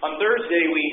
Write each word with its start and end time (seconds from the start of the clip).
On 0.00 0.16
Thursday, 0.16 0.64
we, 0.72 0.84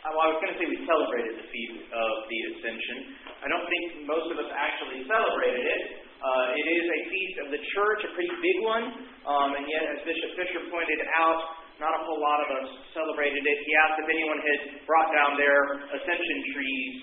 well, 0.00 0.24
I 0.24 0.28
was 0.32 0.40
going 0.40 0.48
to 0.48 0.56
say 0.56 0.64
we 0.64 0.80
celebrated 0.88 1.44
the 1.44 1.48
feast 1.52 1.76
of 1.92 2.12
the 2.24 2.38
Ascension. 2.56 3.20
I 3.44 3.52
don't 3.52 3.68
think 3.68 4.08
most 4.08 4.32
of 4.32 4.40
us 4.40 4.48
actually 4.48 5.04
celebrated 5.04 5.60
it. 5.60 6.08
Uh, 6.24 6.56
it 6.56 6.64
is 6.64 6.84
a 6.88 7.00
feast 7.12 7.36
of 7.44 7.46
the 7.52 7.60
church, 7.76 8.00
a 8.08 8.10
pretty 8.16 8.32
big 8.40 8.64
one, 8.64 9.12
um, 9.28 9.52
and 9.60 9.68
yet, 9.68 9.84
as 9.92 10.08
Bishop 10.08 10.40
Fisher 10.40 10.64
pointed 10.72 11.04
out, 11.20 11.36
not 11.76 11.92
a 11.92 12.00
whole 12.08 12.16
lot 12.16 12.40
of 12.48 12.64
us 12.64 12.68
celebrated 12.96 13.44
it. 13.44 13.56
He 13.60 13.72
asked 13.84 14.00
if 14.00 14.08
anyone 14.08 14.40
had 14.40 14.60
brought 14.88 15.12
down 15.12 15.36
their 15.36 15.84
ascension 15.92 16.38
trees 16.56 16.94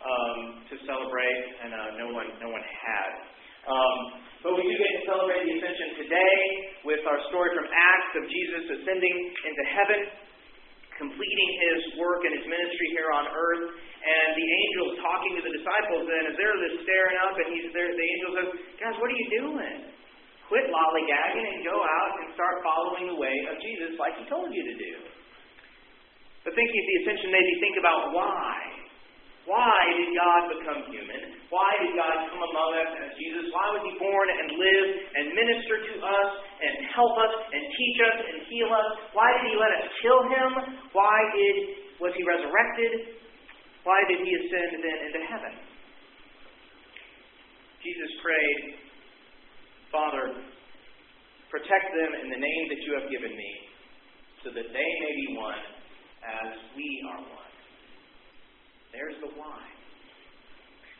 um, 0.00 0.38
to 0.64 0.74
celebrate, 0.88 1.40
and 1.60 1.76
uh, 1.76 2.00
no 2.00 2.16
one, 2.16 2.32
no 2.40 2.48
one 2.48 2.64
had. 2.64 3.10
Um, 3.68 3.96
but 4.40 4.56
we 4.56 4.64
do 4.64 4.72
get 4.80 4.92
to 4.96 5.04
celebrate 5.04 5.44
the 5.44 5.60
ascension 5.60 6.08
today 6.08 6.36
with 6.88 7.04
our 7.04 7.20
story 7.28 7.52
from 7.52 7.68
Acts 7.68 8.12
of 8.16 8.24
Jesus 8.32 8.80
ascending 8.80 9.16
into 9.44 9.64
heaven 9.76 10.29
completing 11.00 11.50
his 11.64 11.80
work 11.96 12.20
and 12.28 12.36
his 12.36 12.44
ministry 12.44 12.88
here 12.92 13.08
on 13.10 13.24
earth. 13.32 13.72
And 14.00 14.28
the 14.36 14.48
angels 14.48 14.90
talking 15.00 15.32
to 15.40 15.42
the 15.44 15.52
disciples, 15.56 16.04
and 16.08 16.22
as 16.28 16.34
they're 16.36 16.60
just 16.68 16.84
staring 16.84 17.18
up, 17.24 17.34
and 17.36 17.48
he's 17.56 17.68
there, 17.72 17.88
the 17.88 18.08
angel 18.16 18.30
says, 18.36 18.48
Guys, 18.76 18.96
what 19.00 19.08
are 19.08 19.18
you 19.18 19.28
doing? 19.32 19.76
Quit 20.48 20.66
lollygagging 20.68 21.46
and 21.46 21.60
go 21.64 21.78
out 21.78 22.12
and 22.20 22.26
start 22.36 22.60
following 22.60 23.12
the 23.12 23.18
way 23.18 23.36
of 23.48 23.60
Jesus 23.64 23.96
like 23.96 24.16
he 24.20 24.24
told 24.28 24.52
you 24.52 24.64
to 24.66 24.76
do. 24.76 24.94
But 26.44 26.56
thinking 26.56 26.80
the 26.80 26.96
ascension 27.04 27.28
made 27.30 27.44
me 27.44 27.56
think 27.60 27.76
about 27.76 28.16
why. 28.16 28.80
Why 29.48 29.80
did 29.96 30.10
God 30.14 30.40
become 30.52 30.80
human? 30.92 31.42
Why 31.48 31.70
did 31.82 31.96
God 31.98 32.28
come 32.30 32.38
among 32.38 32.70
us 32.76 32.92
as 33.02 33.10
Jesus? 33.18 33.50
Why 33.50 33.66
was 33.74 33.82
he 33.82 33.98
born 33.98 34.26
and 34.30 34.46
live 34.54 34.88
and 35.16 35.24
minister 35.34 35.76
to 35.90 35.94
us 36.02 36.30
and 36.60 36.86
help 36.92 37.14
us 37.18 37.34
teach 37.74 37.98
us 38.02 38.16
and 38.20 38.38
heal 38.50 38.70
us? 38.70 38.90
Why 39.14 39.28
did 39.38 39.50
he 39.50 39.56
let 39.56 39.72
us 39.80 39.86
kill 40.02 40.20
him? 40.26 40.50
Why 40.92 41.18
did 41.34 41.56
was 42.00 42.12
he 42.16 42.24
resurrected? 42.24 43.20
Why 43.84 44.00
did 44.08 44.20
he 44.24 44.30
ascend 44.34 44.82
then 44.82 44.98
into 45.08 45.20
heaven? 45.24 45.54
Jesus 47.80 48.10
prayed, 48.20 48.60
Father, 49.88 50.36
protect 51.48 51.88
them 51.96 52.10
in 52.22 52.28
the 52.28 52.40
name 52.40 52.64
that 52.68 52.80
you 52.84 52.92
have 53.00 53.08
given 53.10 53.32
me, 53.32 53.50
so 54.44 54.52
that 54.52 54.68
they 54.68 54.90
may 55.00 55.12
be 55.16 55.26
one 55.36 55.64
as 56.20 56.60
we 56.76 56.88
are 57.08 57.20
one. 57.24 57.54
There's 58.92 59.16
the 59.24 59.32
why. 59.38 59.79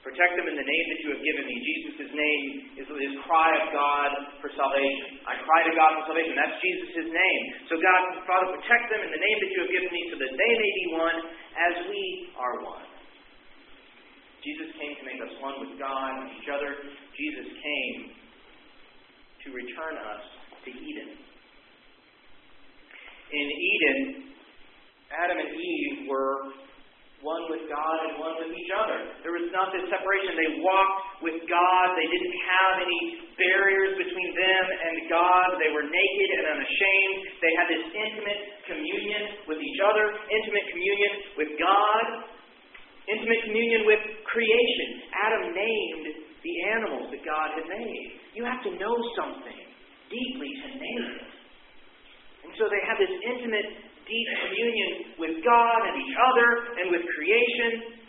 Protect 0.01 0.33
them 0.33 0.49
in 0.49 0.57
the 0.57 0.65
name 0.65 0.87
that 0.97 1.01
you 1.05 1.09
have 1.13 1.21
given 1.21 1.45
me. 1.45 1.55
Jesus' 1.61 2.09
name 2.17 2.43
is 2.81 2.89
his 2.89 3.15
cry 3.29 3.53
of 3.61 3.69
God 3.69 4.11
for 4.41 4.49
salvation. 4.57 5.21
I 5.29 5.37
cry 5.45 5.61
to 5.69 5.73
God 5.77 6.01
for 6.01 6.17
salvation. 6.17 6.33
That's 6.41 6.57
Jesus' 6.57 7.13
name. 7.13 7.43
So, 7.69 7.77
God, 7.77 8.01
Father, 8.25 8.49
protect 8.57 8.89
them 8.89 9.05
in 9.05 9.13
the 9.13 9.21
name 9.21 9.37
that 9.45 9.51
you 9.53 9.61
have 9.69 9.73
given 9.77 9.91
me 9.93 10.03
so 10.09 10.17
that 10.25 10.33
they 10.33 10.53
may 10.57 10.73
be 10.73 10.85
one 10.97 11.19
as 11.53 11.75
we 11.93 12.03
are 12.41 12.65
one. 12.65 12.89
Jesus 14.41 14.73
came 14.81 14.97
to 14.97 15.05
make 15.05 15.21
us 15.21 15.37
one 15.45 15.61
with 15.61 15.77
God 15.77 16.25
and 16.25 16.33
each 16.33 16.49
other. 16.49 16.81
Jesus 17.13 17.49
came 17.61 18.17
to 19.45 19.47
return 19.53 20.01
us 20.01 20.25
to 20.65 20.69
Eden. 20.73 21.11
In 23.37 23.47
Eden, 23.53 23.99
Adam 25.13 25.45
and 25.45 25.53
Eve 25.61 26.09
were 26.09 26.57
one 27.21 27.53
with 27.53 27.69
God 27.69 27.97
and 28.09 28.17
one 28.17 28.41
with 28.41 28.49
each 28.57 28.73
other. 28.73 29.13
There 29.21 29.37
was 29.37 29.53
not 29.53 29.69
this 29.77 29.85
separation. 29.93 30.33
They 30.41 30.53
walked 30.65 31.21
with 31.21 31.39
God. 31.45 31.87
They 32.01 32.09
didn't 32.09 32.37
have 32.49 32.75
any 32.81 33.01
barriers 33.37 33.93
between 34.01 34.31
them 34.33 34.65
and 34.73 34.95
God. 35.13 35.61
They 35.61 35.69
were 35.69 35.85
naked 35.85 36.29
and 36.41 36.45
unashamed. 36.57 37.17
They 37.45 37.53
had 37.61 37.67
this 37.69 37.85
intimate 37.93 38.41
communion 38.65 39.23
with 39.45 39.61
each 39.61 39.81
other, 39.85 40.17
intimate 40.33 40.67
communion 40.73 41.13
with 41.37 41.51
God, 41.61 42.05
intimate 43.05 43.41
communion 43.45 43.85
with 43.85 44.01
creation. 44.25 44.89
Adam 45.13 45.53
named 45.53 46.07
the 46.41 46.55
animals 46.73 47.13
that 47.13 47.21
God 47.21 47.53
had 47.53 47.69
made. 47.69 48.17
You 48.33 48.49
have 48.49 48.65
to 48.65 48.73
know 48.81 48.97
something 49.13 49.61
deeply 50.09 50.51
to 50.57 50.69
name 50.73 51.05
it. 51.21 51.29
And 52.49 52.53
so 52.57 52.65
they 52.73 52.81
have 52.89 52.97
this 52.97 53.13
intimate 53.13 53.90
deep 54.11 54.29
communion 54.43 54.91
with 55.23 55.35
God 55.47 55.79
and 55.87 55.95
each 56.03 56.15
other 56.19 56.49
and 56.83 56.87
with 56.91 57.07
creation. 57.07 58.03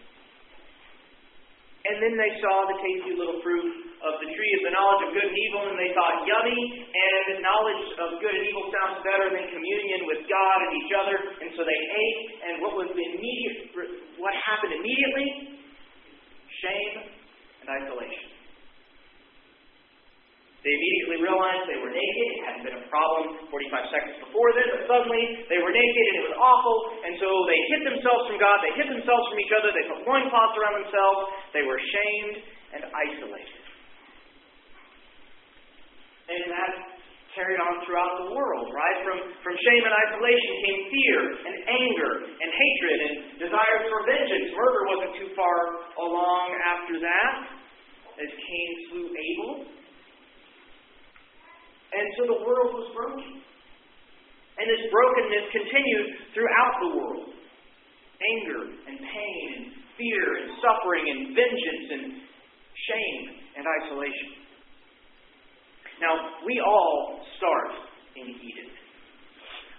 And 1.81 1.97
then 1.97 2.13
they 2.17 2.31
saw 2.41 2.69
the 2.69 2.77
tasty 2.81 3.13
little 3.17 3.41
fruit 3.41 3.91
of 4.01 4.17
the 4.21 4.29
tree 4.33 4.53
of 4.57 4.61
the 4.65 4.73
knowledge 4.73 5.01
of 5.05 5.09
good 5.13 5.29
and 5.29 5.39
evil, 5.49 5.61
and 5.69 5.77
they 5.77 5.93
thought, 5.93 6.25
yummy, 6.25 6.61
and 6.89 7.41
knowledge 7.41 7.85
of 8.01 8.09
good 8.21 8.33
and 8.33 8.45
evil 8.49 8.69
sounds 8.69 9.01
better 9.05 9.29
than 9.33 9.45
communion 9.49 10.09
with 10.09 10.25
God 10.25 10.57
and 10.65 10.71
each 10.81 10.93
other. 10.93 11.17
And 11.41 11.49
so 11.53 11.61
they 11.61 11.81
ate, 11.89 12.21
and 12.49 12.53
what 12.65 12.73
was 12.77 12.89
the 12.93 13.05
immediate 13.13 13.77
what 14.21 14.33
happened 14.45 14.77
immediately? 14.77 15.57
Shame 16.61 16.93
and 17.65 17.67
isolation. 17.81 18.29
They 20.61 20.73
immediately 20.77 21.25
realized 21.25 21.65
they 21.65 21.81
were 21.81 21.89
naked. 21.89 22.27
It 22.29 22.41
hadn't 22.45 22.63
been 22.69 22.80
problem 22.91 23.47
45 23.47 23.93
seconds 23.95 24.15
before 24.19 24.51
this, 24.51 24.67
but 24.75 24.83
suddenly 24.85 25.47
they 25.47 25.63
were 25.63 25.71
naked 25.71 26.05
and 26.11 26.15
it 26.19 26.25
was 26.27 26.37
awful. 26.37 26.77
And 27.07 27.15
so 27.17 27.29
they 27.47 27.59
hid 27.71 27.81
themselves 27.87 28.27
from 28.27 28.37
God. 28.37 28.59
They 28.59 28.75
hid 28.75 28.91
themselves 28.91 29.25
from 29.31 29.39
each 29.39 29.53
other. 29.55 29.71
They 29.71 29.87
put 29.87 30.03
loincloths 30.03 30.55
around 30.59 30.75
themselves. 30.83 31.19
They 31.55 31.63
were 31.63 31.79
shamed 31.79 32.35
and 32.75 32.81
isolated. 32.91 33.63
And 36.31 36.43
that 36.51 36.71
carried 37.35 37.59
on 37.63 37.79
throughout 37.87 38.27
the 38.27 38.29
world, 38.35 38.67
right? 38.75 38.97
From, 39.07 39.19
from 39.39 39.55
shame 39.55 39.83
and 39.87 39.95
isolation 39.95 40.51
came 40.67 40.79
fear 40.91 41.17
and 41.47 41.55
anger 41.63 42.11
and 42.27 42.49
hatred 42.51 42.97
and 43.07 43.13
desire 43.39 43.79
for 43.87 44.03
vengeance. 44.03 44.51
Murder 44.51 44.81
wasn't 44.91 45.13
too 45.15 45.29
far 45.35 45.57
along 45.95 46.47
after 46.59 46.99
that, 46.99 47.33
as 48.19 48.29
Cain 48.35 48.69
slew 48.91 49.07
Abel. 49.07 49.80
And 51.91 52.05
so 52.15 52.21
the 52.31 52.39
world 52.47 52.71
was 52.71 52.87
broken. 52.95 53.43
And 54.61 54.65
this 54.67 54.83
brokenness 54.91 55.45
continued 55.51 56.07
throughout 56.35 56.75
the 56.85 56.91
world. 56.95 57.29
Anger 58.21 58.61
and 58.87 58.95
pain 59.01 59.45
and 59.57 59.63
fear 59.97 60.25
and 60.45 60.47
suffering 60.61 61.03
and 61.09 61.19
vengeance 61.33 61.87
and 61.89 62.03
shame 62.77 63.21
and 63.57 63.63
isolation. 63.81 64.41
Now, 65.99 66.41
we 66.45 66.61
all 66.61 67.21
start 67.37 67.73
in 68.17 68.25
Eden. 68.29 68.69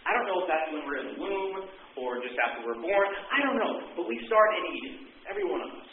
I 0.07 0.11
don't 0.19 0.27
know 0.27 0.43
if 0.43 0.49
that's 0.51 0.69
when 0.75 0.83
we're 0.87 1.01
in 1.07 1.09
the 1.15 1.19
womb 1.23 1.67
or 1.99 2.19
just 2.23 2.35
after 2.43 2.67
we're 2.67 2.83
born. 2.83 3.09
I 3.31 3.39
don't 3.47 3.59
know. 3.59 3.95
But 3.95 4.11
we 4.11 4.19
start 4.27 4.51
in 4.59 4.63
Eden, 4.83 4.95
every 5.31 5.47
one 5.47 5.63
of 5.63 5.71
us. 5.71 5.91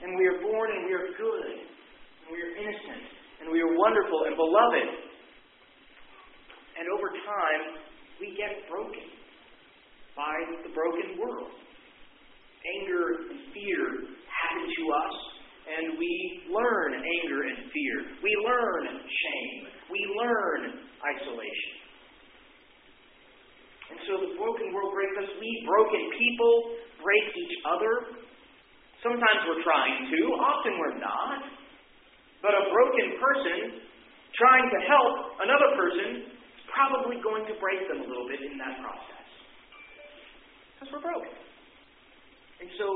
And 0.00 0.16
we 0.16 0.24
are 0.32 0.40
born 0.40 0.68
and 0.72 0.88
we 0.88 0.92
are 0.96 1.12
good. 1.14 1.52
And 1.60 2.28
we 2.32 2.40
are 2.40 2.52
innocent. 2.56 3.04
And 3.44 3.52
we 3.52 3.60
are 3.60 3.72
wonderful 3.76 4.32
and 4.32 4.36
beloved. 4.36 5.11
And 6.78 6.88
over 6.88 7.08
time, 7.12 7.62
we 8.20 8.34
get 8.36 8.68
broken 8.70 9.06
by 10.16 10.36
the 10.64 10.72
broken 10.72 11.18
world. 11.20 11.52
Anger 12.80 13.26
and 13.28 13.40
fear 13.50 13.82
happen 14.30 14.64
to 14.70 14.82
us, 14.94 15.16
and 15.66 15.98
we 15.98 16.12
learn 16.48 16.94
anger 16.94 17.40
and 17.42 17.58
fear. 17.74 17.96
We 18.22 18.32
learn 18.46 18.82
shame. 19.02 19.54
We 19.90 20.00
learn 20.14 20.86
isolation. 21.02 21.74
And 23.92 23.98
so 24.08 24.12
the 24.24 24.32
broken 24.40 24.72
world 24.72 24.94
breaks 24.96 25.16
us. 25.20 25.30
We 25.36 25.50
broken 25.68 26.02
people 26.16 26.54
break 27.02 27.26
each 27.34 27.56
other. 27.66 27.92
Sometimes 29.02 29.40
we're 29.50 29.60
trying 29.66 30.08
to, 30.08 30.20
often 30.38 30.72
we're 30.78 30.98
not. 31.02 31.44
But 32.40 32.54
a 32.56 32.64
broken 32.70 33.18
person 33.20 33.58
trying 34.38 34.66
to 34.70 34.80
help 34.86 35.14
another 35.44 35.70
person 35.76 36.31
probably 36.72 37.20
going 37.20 37.44
to 37.46 37.54
break 37.60 37.84
them 37.88 38.04
a 38.04 38.06
little 38.08 38.26
bit 38.28 38.40
in 38.40 38.56
that 38.58 38.80
process. 38.80 39.28
Because 40.76 40.88
we're 40.96 41.04
broken. 41.04 41.32
And 42.60 42.68
so 42.80 42.86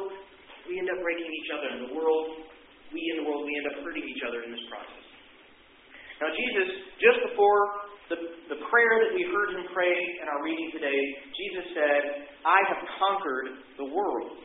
we 0.67 0.81
end 0.81 0.89
up 0.91 0.99
breaking 1.01 1.31
each 1.31 1.51
other 1.55 1.69
in 1.77 1.81
the 1.89 1.93
world. 1.95 2.49
We 2.91 3.01
in 3.15 3.23
the 3.23 3.27
world, 3.29 3.45
we 3.45 3.55
end 3.55 3.67
up 3.71 3.77
hurting 3.85 4.07
each 4.07 4.23
other 4.27 4.43
in 4.47 4.51
this 4.55 4.65
process. 4.71 5.07
Now, 6.23 6.33
Jesus, 6.33 6.69
just 6.97 7.19
before 7.29 7.93
the, 8.09 8.19
the 8.49 8.59
prayer 8.71 8.95
that 9.05 9.13
we 9.13 9.27
heard 9.29 9.59
him 9.59 9.67
pray 9.75 9.93
in 9.93 10.27
our 10.31 10.41
reading 10.41 10.71
today, 10.73 11.01
Jesus 11.35 11.65
said, 11.77 12.03
I 12.47 12.59
have 12.73 12.81
conquered 12.97 13.47
the 13.77 13.89
world. 13.91 14.39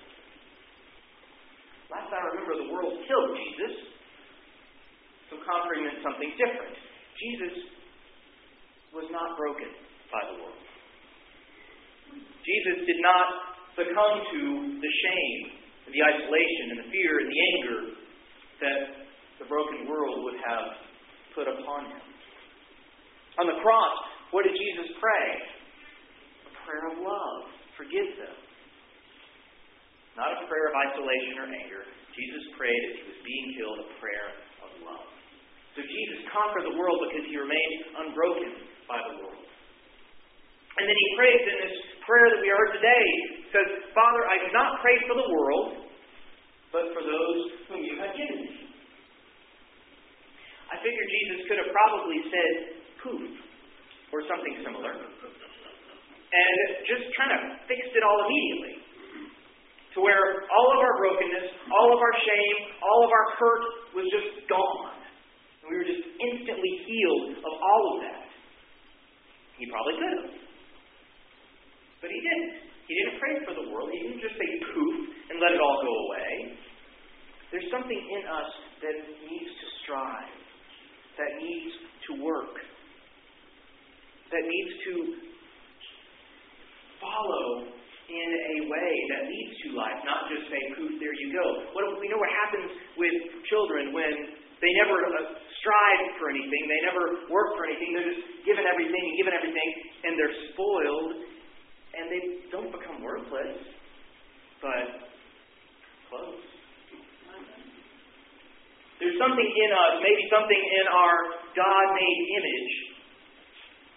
Last 1.93 2.09
I 2.11 2.19
remember, 2.33 2.55
the 2.65 2.71
world 2.73 2.97
killed 3.05 3.31
Jesus. 3.37 3.93
So 5.29 5.39
conquering 5.45 5.87
meant 5.87 6.01
something 6.03 6.31
different. 6.35 6.75
Jesus 7.15 7.71
was 8.91 9.07
not 9.11 9.39
broken 9.39 9.71
by 10.11 10.21
the 10.31 10.35
world. 10.43 10.61
Jesus 12.43 12.83
did 12.83 12.99
not 12.99 13.27
succumb 13.79 14.15
to 14.35 14.41
the 14.83 14.91
shame, 14.91 15.41
the 15.87 16.01
isolation, 16.03 16.65
and 16.75 16.79
the 16.83 16.89
fear 16.91 17.11
and 17.23 17.27
the 17.31 17.41
anger 17.55 17.79
that 18.59 18.79
the 19.39 19.47
broken 19.47 19.87
world 19.87 20.27
would 20.27 20.39
have 20.43 20.67
put 21.35 21.47
upon 21.47 21.87
him. 21.87 22.03
On 23.39 23.47
the 23.47 23.57
cross, 23.63 23.95
what 24.35 24.43
did 24.43 24.55
Jesus 24.55 24.91
pray? 24.99 25.27
A 26.47 26.53
prayer 26.67 26.85
of 26.91 26.99
love. 26.99 27.47
forgive 27.79 28.11
them. 28.19 28.37
Not 30.19 30.35
a 30.35 30.43
prayer 30.51 30.67
of 30.67 30.75
isolation 30.91 31.39
or 31.39 31.47
anger. 31.47 31.87
Jesus 32.11 32.43
prayed 32.59 32.83
as 32.91 32.93
he 32.99 33.03
was 33.07 33.19
being 33.23 33.47
killed 33.55 33.79
a 33.87 33.89
prayer 34.03 34.27
of 34.67 34.71
love. 34.83 35.07
So 35.79 35.79
Jesus 35.87 36.27
conquered 36.27 36.67
the 36.67 36.75
world 36.75 36.99
because 37.07 37.23
he 37.31 37.39
remained 37.39 37.95
unbroken 37.95 38.51
by 38.91 38.99
the 39.07 39.15
world. 39.23 39.47
And 40.75 40.83
then 40.83 40.97
he 40.97 41.07
prays 41.15 41.43
in 41.47 41.57
this 41.67 41.75
prayer 42.03 42.27
that 42.35 42.39
we 42.43 42.51
heard 42.51 42.71
today. 42.75 43.05
He 43.39 43.47
says, 43.55 43.67
Father, 43.95 44.23
I 44.27 44.35
do 44.43 44.49
not 44.51 44.83
pray 44.83 44.95
for 45.07 45.15
the 45.15 45.27
world, 45.31 45.87
but 46.75 46.91
for 46.91 47.03
those 47.03 47.39
whom 47.71 47.81
you 47.87 47.95
have 48.03 48.11
given 48.15 48.43
me. 48.43 48.53
I 50.71 50.79
figure 50.79 51.05
Jesus 51.07 51.39
could 51.51 51.59
have 51.59 51.71
probably 51.71 52.19
said 52.31 52.51
poof 53.03 53.31
or 54.15 54.23
something 54.27 54.63
similar 54.63 54.95
and 56.31 56.87
just 56.87 57.05
kind 57.19 57.31
of 57.35 57.39
fixed 57.67 57.91
it 57.91 58.03
all 58.07 58.19
immediately. 58.23 58.79
To 59.95 59.97
where 59.99 60.47
all 60.47 60.67
of 60.71 60.79
our 60.79 60.95
brokenness, 61.03 61.51
all 61.67 61.91
of 61.91 61.99
our 61.99 62.15
shame, 62.23 62.57
all 62.79 63.03
of 63.03 63.11
our 63.11 63.27
hurt 63.35 63.63
was 63.91 64.07
just 64.07 64.47
gone. 64.47 64.95
And 65.59 65.67
we 65.67 65.75
were 65.75 65.83
just 65.83 66.07
instantly 66.07 66.73
healed 66.87 67.43
of 67.43 67.53
all 67.59 67.83
of 67.91 67.95
that. 68.07 68.30
He 69.61 69.69
probably 69.69 69.93
could 70.01 70.13
have. 70.25 70.33
But 72.01 72.09
he 72.09 72.17
didn't. 72.17 72.49
He 72.89 72.97
didn't 72.97 73.21
pray 73.21 73.33
for 73.45 73.53
the 73.53 73.69
world. 73.69 73.93
He 73.93 74.01
didn't 74.09 74.25
just 74.25 74.33
say 74.33 74.49
poof 74.73 74.95
and 75.29 75.37
let 75.37 75.53
it 75.53 75.61
all 75.61 75.79
go 75.85 75.93
away. 76.09 76.57
There's 77.53 77.69
something 77.69 77.95
in 77.95 78.23
us 78.25 78.51
that 78.81 78.95
needs 79.21 79.51
to 79.53 79.67
strive, 79.85 80.33
that 81.21 81.31
needs 81.37 81.71
to 82.09 82.11
work, 82.25 82.57
that 84.33 84.43
needs 84.43 84.73
to 84.89 84.93
follow 86.99 87.69
in 88.11 88.29
a 88.33 88.57
way 88.65 88.91
that 89.13 89.21
leads 89.29 89.53
to 89.63 89.67
life, 89.77 89.99
not 90.03 90.27
just 90.27 90.49
say, 90.51 90.59
poof, 90.75 90.99
there 90.99 91.15
you 91.15 91.31
go. 91.31 91.45
What, 91.71 91.85
we 92.01 92.09
know 92.09 92.19
what 92.19 92.33
happens 92.33 92.75
with 92.97 93.15
children 93.47 93.93
when 93.95 94.35
they 94.59 94.71
never 94.83 94.99
uh, 94.99 95.31
strive 95.61 96.17
for 96.17 96.33
anything, 96.33 96.61
they 96.65 96.81
never 96.89 97.29
work 97.29 97.53
for 97.53 97.69
anything, 97.69 97.93
they're 97.93 98.09
just 98.09 98.25
given 98.43 98.65
everything 98.65 98.99
and 98.99 99.13
given 99.21 99.33
everything, 99.37 99.69
and 100.03 100.11
they're 100.17 100.37
spoiled, 100.51 101.11
and 101.93 102.03
they 102.09 102.21
don't 102.49 102.73
become 102.73 102.99
worthless, 103.05 103.61
but 104.59 105.05
close. 106.09 106.41
There's 109.01 109.17
something 109.17 109.49
in 109.49 109.69
us, 109.73 109.93
maybe 110.05 110.23
something 110.29 110.61
in 110.61 110.85
our 110.93 111.15
God 111.57 111.85
made 111.97 112.19
image, 112.37 112.73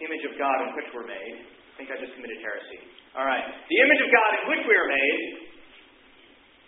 image 0.01 0.23
of 0.25 0.33
God 0.41 0.65
in 0.65 0.73
which 0.73 0.89
we're 0.97 1.05
made. 1.05 1.45
I 1.45 1.73
think 1.77 1.93
I 1.93 2.01
just 2.01 2.17
committed 2.17 2.41
heresy. 2.41 2.81
All 3.13 3.21
right. 3.21 3.45
The 3.45 3.77
image 3.85 4.01
of 4.01 4.09
God 4.09 4.29
in 4.41 4.43
which 4.49 4.63
we 4.65 4.73
are 4.73 4.89
made, 4.89 5.21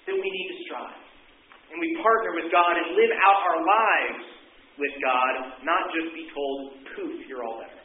that 0.06 0.16
we 0.22 0.28
need 0.30 0.48
to 0.54 0.58
strive. 0.70 1.02
And 1.74 1.82
we 1.82 1.98
partner 1.98 2.38
with 2.38 2.54
God 2.54 2.78
and 2.78 2.94
live 2.94 3.14
out 3.18 3.40
our 3.42 3.60
lives 3.66 4.37
with 4.78 4.96
God, 5.02 5.58
not 5.66 5.90
just 5.94 6.14
be 6.14 6.30
told, 6.32 6.78
poof, 6.94 7.26
you're 7.26 7.42
all 7.42 7.58
better. 7.62 7.78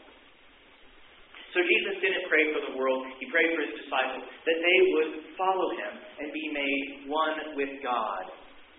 So 1.53 1.61
Jesus 1.61 2.01
didn't 2.01 2.25
pray 2.33 2.49
for 2.57 2.65
the 2.65 2.73
world. 2.81 3.05
He 3.21 3.29
prayed 3.29 3.53
for 3.53 3.61
his 3.61 3.77
disciples 3.85 4.25
that 4.25 4.59
they 4.61 4.79
would 4.97 5.11
follow 5.37 5.69
him 5.77 5.93
and 6.25 6.33
be 6.33 6.49
made 6.49 7.13
one 7.13 7.37
with 7.61 7.77
God 7.85 8.25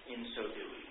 in 0.10 0.26
so 0.34 0.50
doing. 0.50 0.84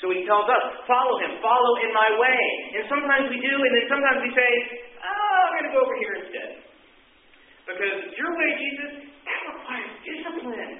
So 0.00 0.12
he 0.12 0.24
tells 0.24 0.48
us, 0.48 0.64
follow 0.88 1.16
him, 1.20 1.40
follow 1.44 1.72
in 1.80 1.92
my 1.92 2.10
way. 2.20 2.42
And 2.76 2.84
sometimes 2.88 3.28
we 3.32 3.40
do, 3.40 3.52
and 3.52 3.72
then 3.72 3.86
sometimes 3.88 4.18
we 4.24 4.32
say, 4.32 4.50
oh, 5.00 5.40
I'm 5.44 5.52
going 5.60 5.68
to 5.68 5.72
go 5.76 5.80
over 5.84 5.96
here 6.00 6.14
instead. 6.24 6.50
Because 7.68 7.96
your 8.16 8.32
way, 8.36 8.48
Jesus, 8.60 8.92
that 9.24 9.40
requires 9.48 9.92
discipline. 10.04 10.76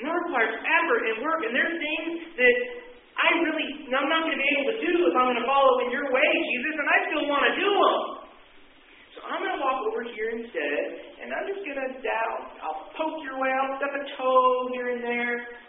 That 0.00 0.16
requires 0.24 0.56
effort 0.56 1.02
and 1.12 1.16
work. 1.20 1.40
And 1.44 1.52
there's 1.52 1.76
things 1.76 2.12
that 2.40 2.56
I 3.20 3.28
really, 3.44 3.68
I'm 3.92 4.08
not 4.08 4.24
going 4.24 4.36
to 4.36 4.40
be 4.40 4.50
able 4.56 4.68
to 4.72 4.78
do 4.80 4.92
if 5.04 5.14
I'm 5.14 5.28
going 5.28 5.42
to 5.44 5.48
follow 5.48 5.84
in 5.84 5.92
your 5.92 6.08
way, 6.08 6.30
Jesus, 6.56 6.74
and 6.80 6.88
I 6.88 6.98
still 7.12 7.24
want 7.28 7.44
to 7.48 7.54
do 7.60 7.68
them. 7.68 7.98
So 9.12 9.18
I'm 9.28 9.44
going 9.44 9.56
to 9.56 9.60
walk 9.60 9.84
over 9.92 10.08
here 10.08 10.32
instead, 10.40 10.80
and 11.20 11.28
I'm 11.28 11.44
just 11.44 11.60
going 11.68 11.76
to 11.76 11.90
doubt. 12.00 12.42
I'll 12.64 12.88
poke 12.96 13.20
your 13.20 13.36
way, 13.36 13.50
I'll 13.52 13.76
step 13.76 13.92
a 13.92 14.02
toe 14.16 14.72
here 14.72 14.96
and 14.96 15.04
there 15.04 15.60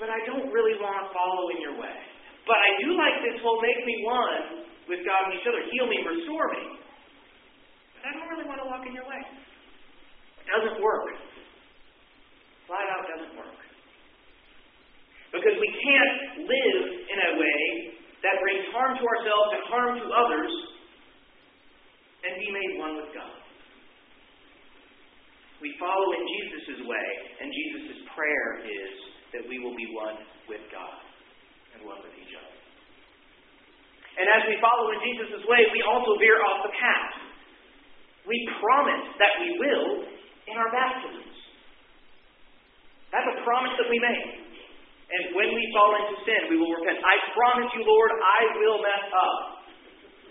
but 0.00 0.08
I 0.08 0.16
don't 0.24 0.48
really 0.48 0.80
want 0.80 0.96
to 0.96 1.06
follow 1.12 1.52
in 1.52 1.60
your 1.60 1.76
way. 1.76 1.92
But 2.48 2.56
I 2.56 2.70
do 2.80 2.96
like 2.96 3.20
this 3.20 3.36
whole 3.44 3.60
make 3.60 3.84
me 3.84 4.00
one 4.08 4.64
with 4.88 5.04
God 5.04 5.28
and 5.28 5.36
each 5.36 5.44
other, 5.44 5.60
heal 5.68 5.84
me, 5.84 6.00
restore 6.00 6.48
me. 6.56 6.80
But 8.00 8.08
I 8.08 8.10
don't 8.16 8.26
really 8.32 8.48
want 8.48 8.64
to 8.64 8.66
walk 8.66 8.82
in 8.88 8.96
your 8.96 9.04
way. 9.04 9.20
It 9.20 10.48
doesn't 10.48 10.80
work. 10.80 11.04
Flat 12.64 12.88
out 12.96 13.04
doesn't 13.12 13.36
work. 13.36 13.60
Because 15.36 15.54
we 15.60 15.68
can't 15.68 16.48
live 16.48 16.82
in 17.06 17.18
a 17.20 17.30
way 17.38 17.60
that 18.24 18.40
brings 18.40 18.66
harm 18.72 18.96
to 18.96 19.04
ourselves 19.04 19.48
and 19.52 19.59
harm 19.70 19.96
to 20.02 20.06
others 20.10 20.52
and 22.26 22.32
be 22.36 22.50
made 22.52 22.72
one 22.76 23.00
with 23.00 23.10
God. 23.16 23.38
We 25.62 25.76
follow 25.76 26.08
in 26.16 26.24
Jesus' 26.24 26.82
way, 26.88 27.08
and 27.40 27.48
Jesus' 27.52 28.02
prayer 28.16 28.64
is 28.64 28.92
that 29.36 29.44
we 29.46 29.60
will 29.60 29.76
be 29.76 29.88
one 29.92 30.18
with 30.48 30.64
God 30.72 31.00
and 31.76 31.84
one 31.84 32.00
with 32.02 32.16
each 32.16 32.32
other. 32.32 32.56
And 34.20 34.26
as 34.26 34.42
we 34.48 34.56
follow 34.58 34.90
in 34.90 35.00
Jesus' 35.04 35.44
way, 35.46 35.62
we 35.70 35.80
also 35.86 36.18
veer 36.18 36.40
off 36.44 36.66
the 36.66 36.74
path. 36.74 37.14
We 38.26 38.36
promise 38.60 39.06
that 39.16 39.32
we 39.40 39.56
will 39.56 40.04
in 40.50 40.54
our 40.58 40.68
baptisms. 40.72 41.36
That's 43.12 43.26
a 43.26 43.38
promise 43.44 43.74
that 43.80 43.88
we 43.88 43.98
make. 44.00 44.50
And 45.10 45.34
when 45.34 45.50
we 45.50 45.62
fall 45.74 45.92
into 45.98 46.22
sin, 46.22 46.52
we 46.52 46.56
will 46.56 46.70
repent. 46.70 47.02
I 47.02 47.16
promise 47.34 47.70
you, 47.74 47.82
Lord, 47.82 48.10
I 48.14 48.40
will 48.62 48.78
mess 48.78 49.06
up, 49.10 49.59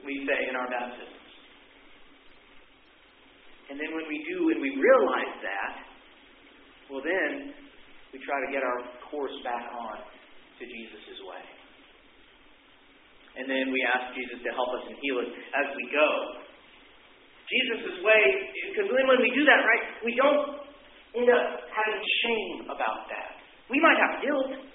we 0.09 0.25
say 0.25 0.49
in 0.49 0.57
our 0.57 0.65
baptisms. 0.65 1.29
And 3.69 3.77
then 3.77 3.93
when 3.93 4.09
we 4.09 4.25
do 4.25 4.49
and 4.49 4.57
we 4.57 4.73
realize 4.73 5.37
that, 5.45 5.85
well, 6.89 7.05
then 7.05 7.53
we 8.09 8.17
try 8.25 8.41
to 8.41 8.49
get 8.49 8.65
our 8.65 8.81
course 9.13 9.37
back 9.45 9.69
on 9.69 10.01
to 10.01 10.63
Jesus' 10.65 11.21
way. 11.29 11.45
And 13.37 13.45
then 13.45 13.69
we 13.69 13.85
ask 13.85 14.17
Jesus 14.17 14.41
to 14.41 14.51
help 14.57 14.73
us 14.81 14.89
and 14.89 14.97
heal 14.97 15.21
us 15.21 15.29
as 15.29 15.67
we 15.77 15.85
go. 15.93 16.09
Jesus' 17.45 18.01
way, 18.01 18.23
because 18.73 18.89
then 18.89 19.05
when 19.05 19.21
we 19.21 19.29
do 19.29 19.45
that, 19.45 19.61
right, 19.61 19.85
we 20.01 20.17
don't 20.17 20.65
end 21.13 21.29
up 21.29 21.69
having 21.69 22.01
shame 22.25 22.65
about 22.65 23.05
that. 23.13 23.37
We 23.69 23.77
might 23.77 24.01
have 24.01 24.25
guilt 24.25 24.68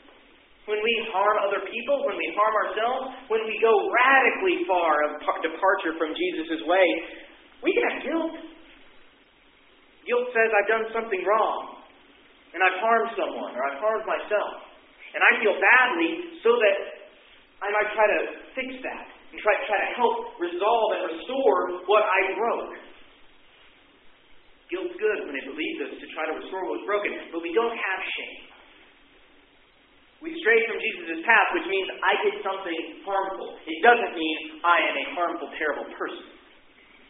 when 0.64 0.80
we 0.80 0.94
harm 1.12 1.36
other 1.44 1.60
people, 1.68 2.08
when 2.08 2.16
we 2.16 2.28
harm 2.32 2.54
ourselves, 2.64 3.04
when 3.28 3.44
we 3.44 3.60
go 3.60 3.72
radically 3.92 4.64
far 4.64 4.92
of 5.12 5.20
departure 5.44 5.92
from 6.00 6.16
Jesus' 6.16 6.64
way. 6.64 6.86
We 7.60 7.72
can 7.76 7.84
have 7.84 8.00
guilt. 8.00 8.34
Guilt 10.08 10.26
says 10.32 10.48
I've 10.52 10.68
done 10.68 10.86
something 10.92 11.22
wrong 11.24 11.84
and 12.52 12.60
I've 12.60 12.80
harmed 12.80 13.12
someone 13.16 13.52
or 13.52 13.60
I've 13.60 13.80
harmed 13.80 14.04
myself. 14.08 14.64
And 15.12 15.20
I 15.20 15.32
feel 15.40 15.56
badly 15.56 16.40
so 16.40 16.56
that 16.56 16.76
I 17.60 17.68
might 17.72 17.88
try 17.92 18.06
to 18.08 18.20
fix 18.56 18.68
that 18.84 19.04
and 19.32 19.36
try, 19.40 19.52
to 19.56 19.64
try 19.68 19.78
to 19.84 19.90
help 19.96 20.16
resolve 20.40 20.88
and 20.96 21.02
restore 21.12 21.60
what 21.88 22.04
I 22.04 22.20
broke. 22.36 22.72
Guilt's 24.72 24.96
good 24.96 25.18
when 25.28 25.36
it 25.36 25.44
leads 25.44 25.78
us 25.86 25.92
to 26.00 26.06
try 26.16 26.24
to 26.24 26.34
restore 26.40 26.64
what 26.66 26.80
was 26.80 26.86
broken, 26.88 27.12
but 27.30 27.44
we 27.44 27.52
don't 27.52 27.76
have 27.76 28.00
shame. 28.00 28.53
We 30.22 30.30
stray 30.40 30.58
from 30.70 30.78
Jesus' 30.80 31.20
path, 31.26 31.48
which 31.58 31.68
means 31.68 31.88
I 32.00 32.14
did 32.26 32.36
something 32.44 32.80
harmful. 33.02 33.58
It 33.66 33.80
doesn't 33.84 34.14
mean 34.14 34.36
I 34.62 34.78
am 34.88 34.96
a 34.96 35.06
harmful, 35.14 35.48
terrible 35.58 35.88
person. 35.96 36.34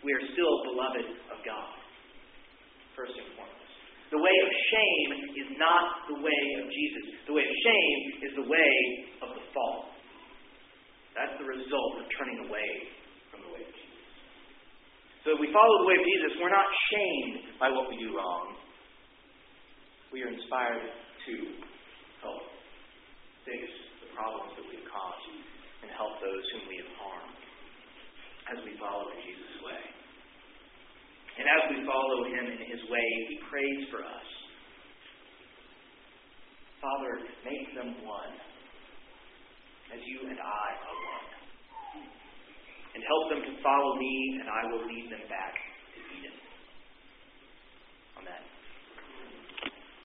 We 0.03 0.13
are 0.13 0.25
still 0.37 0.55
beloved 0.69 1.07
of 1.33 1.39
God, 1.47 1.75
first 2.97 3.17
and 3.17 3.29
foremost. 3.39 3.55
The 4.13 4.21
way 4.21 4.37
of 4.45 4.49
shame 4.71 5.11
is 5.43 5.49
not 5.57 6.07
the 6.13 6.19
way 6.23 6.43
of 6.61 6.65
Jesus. 6.69 7.05
The 7.27 7.35
way 7.35 7.43
of 7.43 7.55
shame 7.65 7.99
is 8.29 8.33
the 8.37 8.47
way 8.47 8.75
of 9.25 9.29
the 9.35 9.45
fall. 9.51 9.91
That's 11.17 11.35
the 11.39 11.47
result 11.47 12.03
of 12.03 12.07
turning 12.19 12.47
away 12.47 12.71
from 13.31 13.43
the 13.47 13.51
way 13.55 13.63
of 13.63 13.73
Jesus. 13.75 14.15
So 15.25 15.29
if 15.35 15.39
we 15.41 15.49
follow 15.55 15.75
the 15.83 15.89
way 15.89 15.97
of 15.99 16.05
Jesus, 16.05 16.31
we're 16.39 16.53
not 16.53 16.69
shamed 16.93 17.59
by 17.59 17.71
what 17.71 17.89
we 17.89 17.97
do 17.97 18.15
wrong. 18.15 18.55
We 20.13 20.23
are 20.23 20.31
inspired 20.31 20.95
to 21.27 21.35
help 22.23 22.54
fix 23.45 23.63
the 24.05 24.09
problems 24.17 24.53
that 24.57 24.67
we've 24.69 24.89
caused 24.89 25.29
and 25.85 25.89
help 25.93 26.17
those 26.21 26.45
whom 26.57 26.65
we 26.69 26.77
have 26.81 26.93
harmed 26.97 27.41
as 28.53 28.59
we 28.65 28.73
follow 28.81 29.09
in 29.13 29.21
Jesus' 29.25 29.61
way. 29.65 29.85
And 31.35 31.47
as 31.49 31.63
we 31.73 31.79
follow 31.85 32.25
him 32.31 32.45
in 32.47 32.63
his 32.63 32.83
way, 32.89 33.09
he 33.29 33.37
prays 33.51 33.81
for 33.91 34.01
us. 34.05 34.29
Father, 36.81 37.25
make 37.45 37.75
them 37.75 38.05
one 38.05 38.35
as 39.93 40.01
you 40.05 40.29
and 40.29 40.39
I 40.39 40.67
are 40.85 40.99
one. 41.01 41.29
And 42.95 43.03
help 43.03 43.25
them 43.35 43.43
to 43.43 43.63
follow 43.63 43.97
me, 43.99 44.39
and 44.41 44.49
I 44.49 44.63
will 44.71 44.87
lead 44.87 45.11
them 45.11 45.27
back 45.27 45.55
to 45.59 45.99
Eden. 46.15 46.37
Amen. 48.23 48.54